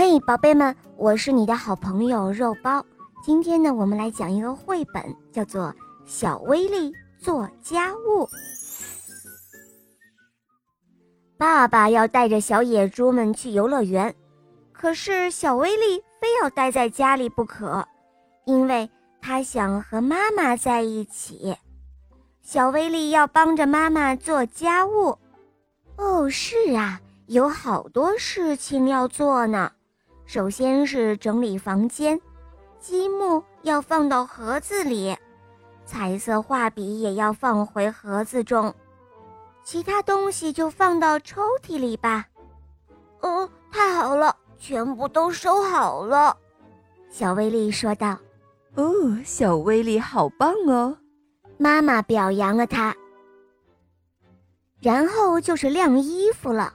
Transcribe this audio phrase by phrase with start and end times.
[0.00, 2.86] 嘿，宝贝们，我是你的好朋友肉包。
[3.20, 5.64] 今天呢，我们来讲一个绘本，叫做
[6.06, 8.24] 《小威力做家务》。
[11.36, 14.14] 爸爸要带着小野猪们去游乐园，
[14.70, 17.84] 可是小威力非要待在家里不可，
[18.44, 18.88] 因为
[19.20, 21.56] 他想和妈妈在一起。
[22.40, 25.18] 小威力要帮着妈妈做家务。
[25.96, 29.72] 哦，是啊，有好多事情要做呢。
[30.28, 32.20] 首先是整理房间，
[32.78, 35.16] 积木要放到盒子里，
[35.86, 38.74] 彩色画笔也要放回盒子中，
[39.64, 42.26] 其他东西就放到抽屉里吧。
[43.22, 46.36] 哦，太好了，全部都收好了。
[47.08, 48.18] 小威力说道
[48.76, 48.92] ：“哦，
[49.24, 50.94] 小威力好棒哦！”
[51.56, 52.94] 妈妈表扬了他。
[54.78, 56.74] 然后就是晾衣服了，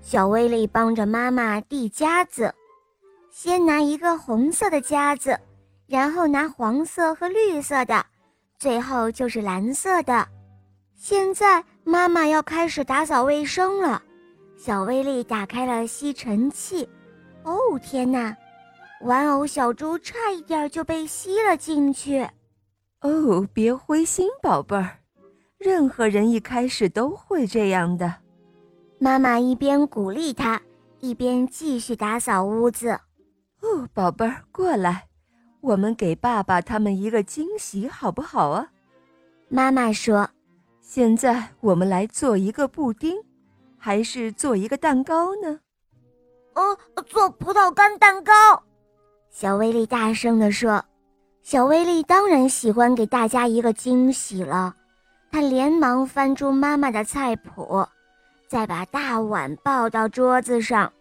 [0.00, 2.54] 小威力帮着妈妈递夹子。
[3.36, 5.36] 先拿一个红色的夹子，
[5.88, 8.06] 然后拿黄色和绿色的，
[8.60, 10.24] 最后就是蓝色的。
[10.94, 14.00] 现在妈妈要开始打扫卫生了。
[14.56, 16.88] 小威力打开了吸尘器，
[17.42, 18.36] 哦天哪！
[19.00, 22.24] 玩偶小猪差一点就被吸了进去。
[23.00, 24.98] 哦，别灰心，宝贝儿，
[25.58, 28.14] 任何人一开始都会这样的。
[29.00, 30.62] 妈妈一边鼓励他，
[31.00, 32.96] 一边继续打扫屋子。
[33.64, 35.08] 哦，宝贝儿，过来，
[35.62, 38.68] 我们给爸爸他们一个惊喜，好不好啊？
[39.48, 40.28] 妈妈说
[40.82, 43.16] ：“现在我们来做一个布丁，
[43.78, 45.60] 还是做一个蛋糕呢？”
[46.54, 48.32] 哦，做葡萄干蛋糕！
[49.30, 50.84] 小威力大声地说
[51.42, 54.76] ：“小威力当然喜欢给大家一个惊喜了。”
[55.32, 57.84] 他连忙翻出妈妈的菜谱，
[58.46, 60.92] 再把大碗抱到桌子上，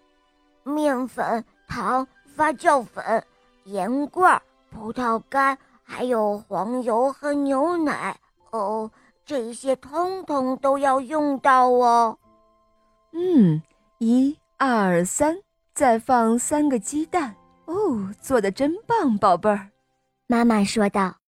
[0.64, 2.08] 面粉、糖。
[2.36, 3.24] 发酵粉、
[3.66, 8.18] 盐罐、葡萄干，还有黄油和牛奶
[8.52, 8.90] 哦，
[9.26, 12.18] 这些通通都要用到哦。
[13.12, 13.62] 嗯，
[14.00, 15.38] 一二三，
[15.74, 17.36] 再放三个鸡蛋
[17.66, 19.70] 哦，做的真棒，宝贝儿。
[20.28, 21.23] 妈妈说道。